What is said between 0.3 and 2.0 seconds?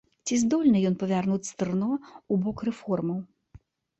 здольны ён павярнуць стырно